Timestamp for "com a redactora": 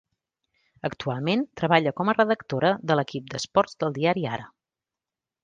2.01-2.73